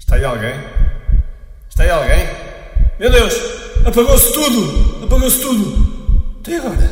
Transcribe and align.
Está 0.00 0.16
aí 0.16 0.24
alguém? 0.24 0.54
Está 1.68 1.84
aí 1.84 1.90
alguém? 1.90 2.26
Meu 2.98 3.10
Deus! 3.10 3.34
Apagou-se 3.86 4.32
tudo! 4.32 5.04
Apagou-se 5.04 5.40
tudo! 5.40 6.36
Até 6.40 6.56
agora? 6.56 6.90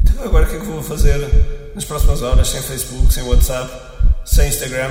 Até 0.00 0.24
agora 0.24 0.46
o 0.46 0.48
que 0.48 0.56
é 0.56 0.58
que 0.58 0.66
vou 0.66 0.82
fazer 0.82 1.20
nas 1.74 1.84
próximas 1.84 2.22
horas 2.22 2.48
sem 2.48 2.60
Facebook, 2.60 3.12
sem 3.12 3.22
WhatsApp, 3.22 3.70
sem 4.24 4.48
Instagram? 4.48 4.90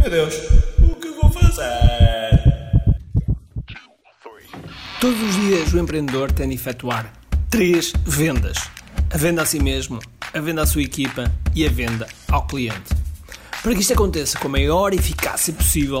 Meu 0.00 0.10
Deus! 0.10 0.34
O 0.80 0.96
que 0.96 1.08
vou 1.12 1.30
fazer? 1.30 2.42
Todos 5.00 5.20
os 5.20 5.34
dias 5.36 5.72
o 5.72 5.78
empreendedor 5.78 6.30
tem 6.30 6.48
de 6.48 6.56
efetuar 6.56 7.10
três 7.48 7.92
vendas: 8.04 8.58
a 9.10 9.16
venda 9.16 9.42
a 9.42 9.46
si 9.46 9.58
mesmo, 9.58 9.98
a 10.34 10.40
venda 10.40 10.62
à 10.62 10.66
sua 10.66 10.82
equipa 10.82 11.32
e 11.54 11.64
a 11.64 11.70
venda 11.70 12.06
ao 12.30 12.46
cliente. 12.46 12.94
Para 13.62 13.74
que 13.74 13.80
isto 13.80 13.92
aconteça 13.92 14.38
com 14.38 14.48
a 14.48 14.50
maior 14.50 14.92
eficácia 14.92 15.54
possível, 15.54 16.00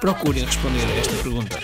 procurem 0.00 0.44
responder 0.44 0.80
a 0.80 0.96
esta 0.96 1.14
pergunta. 1.22 1.58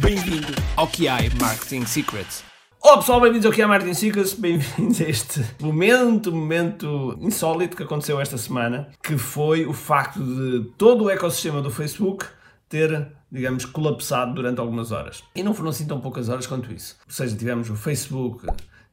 Bem-vindo 0.00 0.52
ao 0.76 0.86
QI 0.86 1.34
Marketing 1.40 1.86
Secrets. 1.86 2.44
Olá 2.78 2.98
pessoal, 2.98 3.22
bem-vindos 3.22 3.46
ao 3.46 3.52
QI 3.52 3.64
Marketing 3.64 3.94
Secrets, 3.94 4.34
bem-vindos 4.34 5.00
a 5.00 5.04
este 5.04 5.42
momento, 5.58 6.30
momento 6.30 7.16
insólito 7.22 7.78
que 7.78 7.82
aconteceu 7.82 8.20
esta 8.20 8.36
semana, 8.36 8.88
que 9.02 9.16
foi 9.16 9.64
o 9.64 9.72
facto 9.72 10.20
de 10.20 10.70
todo 10.76 11.04
o 11.04 11.10
ecossistema 11.10 11.62
do 11.62 11.70
Facebook 11.70 12.26
ter, 12.68 13.08
digamos, 13.32 13.64
colapsado 13.64 14.34
durante 14.34 14.60
algumas 14.60 14.92
horas. 14.92 15.24
E 15.34 15.42
não 15.42 15.54
foram 15.54 15.70
assim 15.70 15.86
tão 15.86 16.02
poucas 16.02 16.28
horas 16.28 16.46
quanto 16.46 16.70
isso. 16.70 16.98
Ou 17.06 17.12
seja, 17.12 17.34
tivemos 17.34 17.70
o 17.70 17.76
Facebook, 17.76 18.46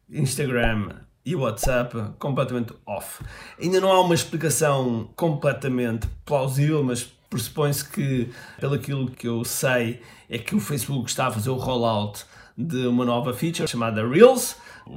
Instagram 0.10 0.92
e 1.26 1.36
WhatsApp 1.36 2.14
completamente 2.18 2.74
off. 2.86 3.22
Ainda 3.62 3.82
não 3.82 3.92
há 3.92 4.00
uma 4.00 4.16
explicação 4.16 5.10
completamente 5.14 6.08
plausível, 6.24 6.82
mas 6.86 7.17
pressupõe-se 7.30 7.88
que, 7.90 8.30
pelo 8.60 8.76
aquilo 8.76 9.12
que 9.12 9.28
eu 9.28 9.44
sei, 9.44 10.02
é 10.30 10.38
que 10.38 10.56
o 10.56 10.60
Facebook 10.60 11.10
está 11.10 11.28
a 11.28 11.32
fazer 11.32 11.50
o 11.50 11.56
rollout 11.56 12.26
de 12.58 12.88
uma 12.88 13.06
nova 13.06 13.34
feature 13.34 13.68
chamada 13.68 14.08
Reels. 14.08 14.56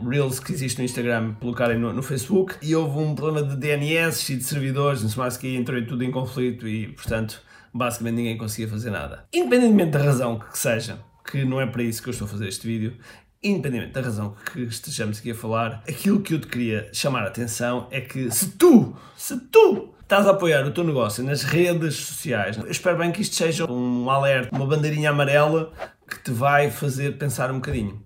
Reels 0.09 0.39
que 0.39 0.53
existe 0.53 0.79
no 0.79 0.85
Instagram, 0.85 1.35
colocarem 1.35 1.79
no, 1.79 1.93
no, 1.93 2.03
Facebook, 2.03 2.55
e 2.63 2.75
houve 2.75 2.99
um 2.99 3.15
problema 3.15 3.47
de 3.47 3.57
DNS 3.57 4.33
e 4.33 4.37
de 4.37 4.45
servidores, 4.45 5.15
mais 5.17 5.37
que 5.37 5.57
entrou 5.57 5.85
tudo 5.85 6.05
em 6.05 6.11
conflito 6.11 6.67
e, 6.69 6.89
portanto, 6.93 7.43
basicamente 7.75 8.15
ninguém 8.15 8.39
conseguia 8.39 8.69
fazer 8.69 8.91
nada. 8.91 9.25
Independentemente 9.33 9.91
da 9.91 9.99
razão 9.99 10.39
que 10.39 10.57
seja, 10.57 11.01
que 11.29 11.45
não 11.45 11.61
é 11.61 11.67
para 11.67 11.83
isso 11.83 12.03
que 12.03 12.09
eu 12.09 12.13
estou 12.13 12.27
a 12.27 12.29
fazer 12.29 12.49
este 12.49 12.67
vídeo, 12.67 12.97
Independente 13.43 13.93
da 13.93 14.03
razão 14.03 14.37
que 14.53 14.61
estejamos 14.65 15.19
aqui 15.19 15.31
a 15.31 15.35
falar, 15.35 15.83
aquilo 15.89 16.21
que 16.21 16.35
eu 16.35 16.41
te 16.43 16.47
queria 16.47 16.91
chamar 16.93 17.23
a 17.23 17.29
atenção 17.29 17.89
é 17.91 17.99
que 17.99 18.31
se 18.31 18.51
tu, 18.51 18.95
se 19.17 19.35
tu 19.47 19.95
estás 20.03 20.27
a 20.27 20.33
apoiar 20.33 20.67
o 20.67 20.71
teu 20.73 20.85
negócio 20.85 21.25
nas 21.25 21.43
redes 21.43 21.95
sociais, 21.95 22.59
eu 22.59 22.71
espero 22.71 22.99
bem 22.99 23.11
que 23.11 23.23
isto 23.23 23.35
seja 23.35 23.65
um 23.65 24.11
alerta, 24.11 24.55
uma 24.55 24.67
bandeirinha 24.67 25.09
amarela 25.09 25.73
que 26.07 26.23
te 26.23 26.31
vai 26.31 26.71
fazer 26.71 27.17
pensar 27.17 27.51
um 27.51 27.55
bocadinho. 27.55 28.05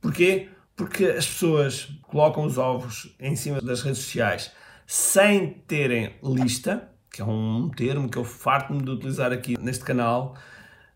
Porquê? 0.00 0.48
Porque 0.74 1.04
as 1.04 1.28
pessoas 1.28 1.88
colocam 2.08 2.44
os 2.44 2.58
ovos 2.58 3.14
em 3.20 3.36
cima 3.36 3.60
das 3.60 3.82
redes 3.82 4.00
sociais 4.00 4.50
sem 4.84 5.62
terem 5.68 6.16
lista, 6.24 6.90
que 7.08 7.22
é 7.22 7.24
um 7.24 7.70
termo 7.70 8.08
que 8.08 8.18
eu 8.18 8.24
farto-me 8.24 8.82
de 8.82 8.90
utilizar 8.90 9.30
aqui 9.30 9.56
neste 9.60 9.84
canal, 9.84 10.36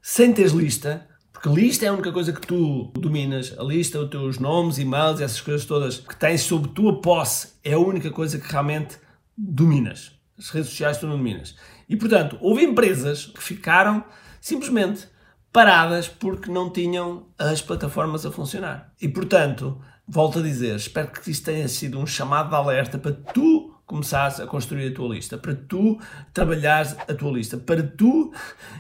sem 0.03 0.33
teres 0.33 0.51
lista, 0.51 1.07
porque 1.37 1.51
lista 1.51 1.85
é 1.85 1.89
a 1.89 1.93
única 1.93 2.11
coisa 2.11 2.33
que 2.33 2.41
tu 2.41 2.91
dominas. 2.95 3.55
A 3.59 3.63
lista, 3.63 4.01
os 4.01 4.09
teus 4.09 4.39
nomes, 4.39 4.79
e-mails, 4.79 5.21
essas 5.21 5.41
coisas 5.41 5.67
todas 5.67 5.99
que 5.99 6.17
tens 6.17 6.41
sob 6.41 6.69
tua 6.69 6.99
posse, 7.03 7.49
é 7.63 7.75
a 7.75 7.79
única 7.79 8.11
coisa 8.11 8.39
que 8.39 8.51
realmente 8.51 8.97
dominas. 9.37 10.13
As 10.39 10.49
redes 10.49 10.71
sociais 10.71 10.97
tu 10.97 11.07
não 11.07 11.19
dominas. 11.19 11.55
E 11.87 11.95
portanto, 11.95 12.39
houve 12.41 12.65
empresas 12.65 13.27
que 13.27 13.43
ficaram 13.43 14.03
simplesmente 14.41 15.09
paradas 15.53 16.09
porque 16.09 16.51
não 16.51 16.71
tinham 16.71 17.27
as 17.39 17.61
plataformas 17.61 18.25
a 18.25 18.33
funcionar. 18.33 18.95
E 18.99 19.07
portanto, 19.07 19.79
volto 20.09 20.39
a 20.39 20.43
dizer, 20.43 20.75
espero 20.77 21.09
que 21.09 21.31
isto 21.31 21.45
tenha 21.45 21.69
sido 21.69 21.99
um 21.99 22.07
chamado 22.07 22.49
de 22.49 22.55
alerta 22.55 22.97
para 22.97 23.13
tu 23.13 23.66
começares 23.87 24.41
a 24.41 24.47
construir 24.47 24.89
a 24.89 24.95
tua 24.95 25.15
lista, 25.15 25.39
para 25.39 25.55
tu 25.55 25.99
trabalhares 26.35 26.97
a 27.09 27.15
tua 27.15 27.31
lista, 27.31 27.57
para 27.57 27.83
tu 27.83 28.33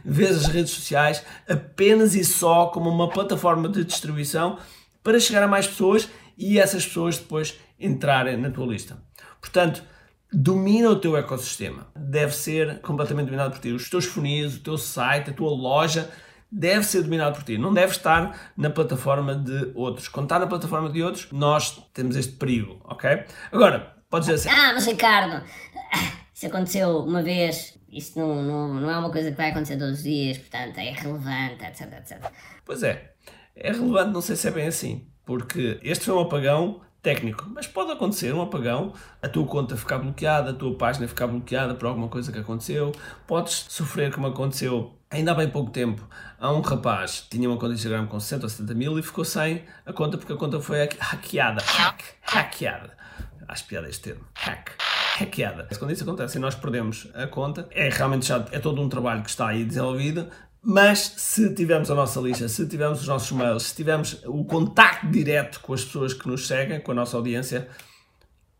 veres 0.04 0.38
as 0.38 0.46
redes 0.46 0.72
sociais 0.72 1.24
apenas 1.48 2.14
e 2.14 2.24
só 2.24 2.66
como 2.66 2.90
uma 2.90 3.08
plataforma 3.08 3.68
de 3.68 3.84
distribuição 3.84 4.58
para 5.02 5.20
chegar 5.20 5.44
a 5.44 5.48
mais 5.48 5.66
pessoas 5.66 6.08
e 6.36 6.58
essas 6.58 6.84
pessoas 6.84 7.16
depois 7.16 7.56
entrarem 7.78 8.36
na 8.36 8.50
tua 8.50 8.66
lista. 8.66 8.98
Portanto, 9.40 9.82
domina 10.32 10.90
o 10.90 10.96
teu 10.96 11.16
ecossistema. 11.16 11.86
Deve 11.94 12.34
ser 12.34 12.80
completamente 12.80 13.26
dominado 13.26 13.52
por 13.52 13.60
ti. 13.60 13.70
Os 13.70 13.88
teus 13.88 14.04
funis, 14.06 14.56
o 14.56 14.60
teu 14.60 14.76
site, 14.76 15.30
a 15.30 15.32
tua 15.32 15.50
loja 15.50 16.10
deve 16.50 16.84
ser 16.84 17.02
dominado 17.02 17.36
por 17.36 17.44
ti. 17.44 17.56
Não 17.56 17.72
deve 17.72 17.92
estar 17.92 18.52
na 18.56 18.70
plataforma 18.70 19.34
de 19.34 19.70
outros. 19.74 20.08
Quando 20.08 20.26
está 20.26 20.38
na 20.38 20.46
plataforma 20.46 20.90
de 20.90 21.02
outros, 21.02 21.28
nós 21.30 21.82
temos 21.94 22.16
este 22.16 22.32
perigo, 22.32 22.80
ok? 22.84 23.24
Agora, 23.52 23.95
Podes 24.08 24.28
dizer 24.28 24.48
assim. 24.48 24.60
Ah, 24.60 24.72
mas 24.72 24.86
Ricardo, 24.86 25.44
isso 26.34 26.46
aconteceu 26.46 26.98
uma 27.00 27.22
vez, 27.22 27.78
isso 27.90 28.18
não, 28.18 28.42
não, 28.42 28.74
não 28.74 28.90
é 28.90 28.98
uma 28.98 29.10
coisa 29.10 29.30
que 29.30 29.36
vai 29.36 29.50
acontecer 29.50 29.76
todos 29.78 29.98
os 29.98 30.04
dias, 30.04 30.38
portanto 30.38 30.78
é 30.78 30.90
relevante, 30.92 31.64
etc, 31.64 31.92
etc. 31.98 32.32
Pois 32.64 32.82
é, 32.82 33.14
é 33.54 33.72
relevante, 33.72 34.12
não 34.12 34.20
sei 34.20 34.36
se 34.36 34.48
é 34.48 34.50
bem 34.50 34.66
assim, 34.66 35.08
porque 35.24 35.80
este 35.82 36.04
foi 36.04 36.14
um 36.14 36.20
apagão 36.20 36.82
técnico, 37.06 37.48
mas 37.54 37.68
pode 37.68 37.92
acontecer 37.92 38.34
um 38.34 38.42
apagão, 38.42 38.92
a 39.22 39.28
tua 39.28 39.46
conta 39.46 39.76
ficar 39.76 39.98
bloqueada, 39.98 40.50
a 40.50 40.52
tua 40.52 40.74
página 40.74 41.06
ficar 41.06 41.28
bloqueada 41.28 41.72
por 41.72 41.86
alguma 41.86 42.08
coisa 42.08 42.32
que 42.32 42.38
aconteceu, 42.40 42.90
podes 43.28 43.66
sofrer 43.68 44.12
como 44.12 44.26
aconteceu 44.26 44.92
ainda 45.08 45.30
há 45.30 45.34
bem 45.36 45.48
pouco 45.48 45.70
tempo. 45.70 46.04
A 46.36 46.50
um 46.52 46.60
rapaz 46.60 47.24
tinha 47.30 47.48
uma 47.48 47.58
conta 47.58 47.68
de 47.68 47.74
Instagram 47.74 48.08
com 48.08 48.18
60 48.18 48.46
ou 48.46 48.50
70 48.50 48.74
mil 48.74 48.98
e 48.98 49.02
ficou 49.04 49.24
sem 49.24 49.62
a 49.86 49.92
conta 49.92 50.18
porque 50.18 50.32
a 50.32 50.36
conta 50.36 50.58
foi 50.60 50.88
hackeada, 50.98 51.62
hack, 51.62 52.02
hackeada. 52.22 52.96
Acho 53.46 53.64
piada 53.66 53.88
este 53.88 54.02
termo, 54.02 54.24
hack, 54.34 54.72
hackeada. 55.18 55.68
Quando 55.78 55.92
isso 55.92 56.02
acontece 56.02 56.38
e 56.38 56.40
nós 56.40 56.56
perdemos 56.56 57.06
a 57.14 57.28
conta, 57.28 57.68
é 57.70 57.88
realmente 57.88 58.26
chato, 58.26 58.52
é 58.52 58.58
todo 58.58 58.82
um 58.82 58.88
trabalho 58.88 59.22
que 59.22 59.30
está 59.30 59.46
aí 59.46 59.64
desenvolvido, 59.64 60.26
mas 60.68 61.14
se 61.16 61.54
tivermos 61.54 61.92
a 61.92 61.94
nossa 61.94 62.20
lista, 62.20 62.48
se 62.48 62.66
tivermos 62.66 63.00
os 63.00 63.06
nossos 63.06 63.30
mails, 63.30 63.62
se 63.62 63.76
tivermos 63.76 64.20
o 64.24 64.44
contacto 64.44 65.06
direto 65.06 65.60
com 65.60 65.72
as 65.72 65.84
pessoas 65.84 66.12
que 66.12 66.26
nos 66.26 66.48
seguem, 66.48 66.80
com 66.80 66.90
a 66.90 66.94
nossa 66.96 67.16
audiência, 67.16 67.68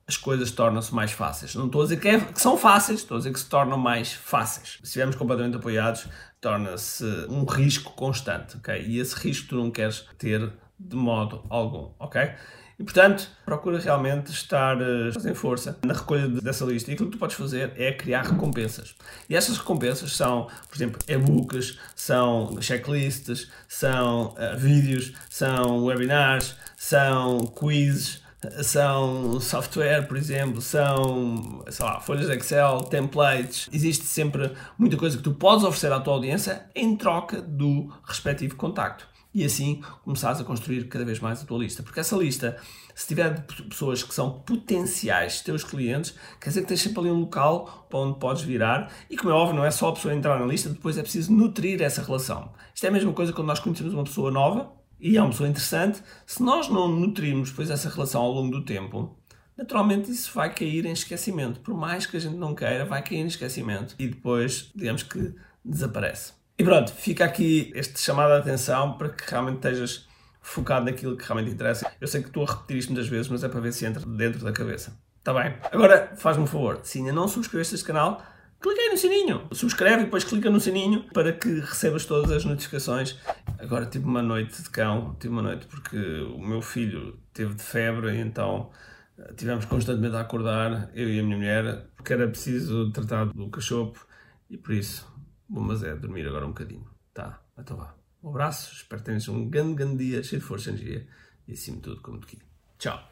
as 0.06 0.16
coisas 0.16 0.52
tornam-se 0.52 0.94
mais 0.94 1.10
fáceis. 1.10 1.56
Não 1.56 1.66
estou 1.66 1.80
a 1.80 1.84
dizer 1.84 1.98
que, 1.98 2.06
é, 2.06 2.20
que, 2.20 2.40
são 2.40 2.56
fáceis, 2.56 3.00
estou 3.00 3.16
a 3.16 3.18
dizer 3.18 3.32
que 3.32 3.40
se 3.40 3.48
tornam 3.48 3.76
mais 3.76 4.12
fáceis. 4.12 4.78
Se 4.78 4.84
estivermos 4.84 5.16
completamente 5.16 5.56
apoiados, 5.56 6.06
torna-se 6.40 7.04
um 7.28 7.44
risco 7.44 7.92
constante, 7.94 8.56
ok? 8.56 8.80
E 8.86 9.00
esse 9.00 9.16
risco 9.16 9.48
tu 9.48 9.56
não 9.56 9.72
queres 9.72 10.06
ter 10.16 10.52
de 10.78 10.94
modo 10.94 11.44
algum, 11.50 11.90
ok? 11.98 12.30
E 12.78 12.84
portanto, 12.84 13.28
procura 13.44 13.78
realmente 13.78 14.30
estar 14.30 14.76
em 15.24 15.34
força 15.34 15.78
na 15.84 15.94
recolha 15.94 16.28
dessa 16.28 16.64
lista. 16.64 16.90
E 16.90 16.94
aquilo 16.94 17.08
que 17.08 17.16
tu 17.16 17.20
podes 17.20 17.36
fazer 17.36 17.72
é 17.76 17.90
criar 17.90 18.22
recompensas. 18.22 18.94
E 19.30 19.34
essas 19.34 19.56
recompensas 19.56 20.14
são, 20.14 20.48
por 20.68 20.76
exemplo, 20.76 20.98
e-books, 21.08 21.78
são 21.94 22.60
checklists, 22.60 23.50
são 23.66 24.34
uh, 24.34 24.58
vídeos, 24.58 25.14
são 25.30 25.84
webinars, 25.84 26.54
são 26.76 27.38
quizzes 27.46 28.26
são 28.62 29.40
software, 29.40 30.06
por 30.06 30.16
exemplo, 30.16 30.60
são, 30.60 31.64
sei 31.68 31.84
lá, 31.84 32.00
folhas 32.00 32.26
de 32.26 32.34
Excel, 32.34 32.80
templates. 32.82 33.68
Existe 33.72 34.04
sempre 34.04 34.52
muita 34.78 34.96
coisa 34.96 35.16
que 35.16 35.22
tu 35.22 35.32
podes 35.32 35.64
oferecer 35.64 35.92
à 35.92 35.98
tua 36.00 36.14
audiência 36.14 36.66
em 36.74 36.96
troca 36.96 37.40
do 37.40 37.92
respectivo 38.04 38.54
contacto 38.54 39.08
e 39.36 39.44
assim 39.44 39.82
começares 40.02 40.40
a 40.40 40.44
construir 40.44 40.88
cada 40.88 41.04
vez 41.04 41.20
mais 41.20 41.42
a 41.42 41.44
tua 41.44 41.58
lista. 41.58 41.82
Porque 41.82 42.00
essa 42.00 42.16
lista, 42.16 42.56
se 42.94 43.06
tiver 43.06 43.44
pessoas 43.68 44.02
que 44.02 44.14
são 44.14 44.40
potenciais 44.40 45.42
teus 45.42 45.62
clientes, 45.62 46.14
quer 46.40 46.48
dizer 46.48 46.62
que 46.62 46.68
tens 46.68 46.80
sempre 46.80 47.00
ali 47.00 47.10
um 47.10 47.20
local 47.20 47.86
para 47.90 47.98
onde 47.98 48.18
podes 48.18 48.42
virar 48.42 48.90
e, 49.10 49.16
como 49.16 49.30
é 49.30 49.34
óbvio, 49.34 49.54
não 49.54 49.64
é 49.66 49.70
só 49.70 49.90
a 49.90 49.92
pessoa 49.92 50.14
entrar 50.14 50.40
na 50.40 50.46
lista, 50.46 50.70
depois 50.70 50.96
é 50.96 51.02
preciso 51.02 51.30
nutrir 51.30 51.82
essa 51.82 52.02
relação. 52.02 52.50
Isto 52.74 52.86
é 52.86 52.88
a 52.88 52.92
mesma 52.92 53.12
coisa 53.12 53.30
quando 53.30 53.48
nós 53.48 53.60
conhecemos 53.60 53.92
uma 53.92 54.04
pessoa 54.04 54.30
nova 54.30 54.72
e 54.98 55.18
é 55.18 55.20
uma 55.20 55.28
pessoa 55.28 55.50
interessante, 55.50 56.02
se 56.24 56.42
nós 56.42 56.70
não 56.70 56.88
nutrirmos 56.88 57.50
depois 57.50 57.68
essa 57.68 57.90
relação 57.90 58.22
ao 58.22 58.32
longo 58.32 58.50
do 58.50 58.64
tempo, 58.64 59.14
naturalmente 59.54 60.10
isso 60.10 60.32
vai 60.32 60.54
cair 60.54 60.86
em 60.86 60.92
esquecimento. 60.92 61.60
Por 61.60 61.76
mais 61.76 62.06
que 62.06 62.16
a 62.16 62.20
gente 62.20 62.36
não 62.36 62.54
queira, 62.54 62.86
vai 62.86 63.02
cair 63.02 63.18
em 63.18 63.26
esquecimento 63.26 63.94
e 63.98 64.08
depois, 64.08 64.72
digamos 64.74 65.02
que, 65.02 65.34
desaparece. 65.62 66.32
E 66.58 66.64
pronto, 66.64 66.90
fica 66.90 67.24
aqui 67.24 67.70
este 67.74 68.00
chamado 68.00 68.32
de 68.32 68.40
atenção 68.40 68.96
para 68.96 69.10
que 69.10 69.30
realmente 69.30 69.56
estejas 69.56 70.06
focado 70.40 70.86
naquilo 70.86 71.16
que 71.16 71.24
realmente 71.24 71.52
interessa. 71.52 71.90
Eu 72.00 72.08
sei 72.08 72.22
que 72.22 72.28
estou 72.28 72.44
a 72.44 72.46
repetir 72.46 72.78
isto 72.78 72.92
muitas 72.92 73.08
vezes, 73.08 73.28
mas 73.28 73.44
é 73.44 73.48
para 73.48 73.60
ver 73.60 73.72
se 73.72 73.84
entra 73.84 74.04
dentro 74.06 74.42
da 74.42 74.52
cabeça. 74.52 74.98
Está 75.18 75.34
bem? 75.34 75.54
Agora, 75.70 76.12
faz-me 76.16 76.44
um 76.44 76.46
favor, 76.46 76.80
se 76.82 76.98
ainda 76.98 77.12
não 77.12 77.28
subscreveste 77.28 77.74
este 77.74 77.84
canal, 77.84 78.22
clica 78.60 78.80
aí 78.80 78.88
no 78.88 78.96
sininho. 78.96 79.48
Subscreve 79.52 80.02
e 80.02 80.04
depois 80.04 80.24
clica 80.24 80.48
no 80.48 80.58
sininho 80.58 81.04
para 81.12 81.32
que 81.32 81.60
recebas 81.60 82.06
todas 82.06 82.30
as 82.30 82.44
notificações. 82.44 83.18
Agora 83.58 83.84
tive 83.84 84.06
uma 84.06 84.22
noite 84.22 84.62
de 84.62 84.70
cão, 84.70 85.14
tive 85.20 85.32
uma 85.32 85.42
noite 85.42 85.66
porque 85.66 85.98
o 85.98 86.38
meu 86.38 86.62
filho 86.62 87.18
teve 87.34 87.54
de 87.54 87.62
febre 87.62 88.16
então 88.18 88.70
eh, 89.18 89.32
tivemos 89.36 89.64
constantemente 89.66 90.16
a 90.16 90.20
acordar, 90.20 90.90
eu 90.94 91.08
e 91.10 91.20
a 91.20 91.22
minha 91.22 91.36
mulher, 91.36 91.86
porque 91.96 92.12
era 92.12 92.26
preciso 92.28 92.90
tratar 92.92 93.26
do 93.26 93.50
cachopo 93.50 94.06
e 94.48 94.56
por 94.56 94.72
isso 94.72 95.15
vou 95.48 95.62
mas 95.62 95.82
é 95.82 95.94
dormir 95.94 96.26
agora 96.26 96.46
um 96.46 96.50
bocadinho. 96.50 96.88
Tá, 97.12 97.40
então 97.58 97.76
vá. 97.76 97.94
Um 98.22 98.30
abraço, 98.30 98.72
espero 98.74 99.00
que 99.00 99.06
tenhas 99.06 99.28
um 99.28 99.48
grande, 99.48 99.74
grande 99.74 99.98
dia, 99.98 100.22
cheio 100.22 100.40
de 100.40 100.46
força 100.46 100.70
energia 100.70 101.06
e 101.46 101.52
acima 101.52 101.76
de 101.76 101.82
tudo, 101.82 102.00
como 102.02 102.18
te 102.20 102.38
Tchau. 102.78 103.08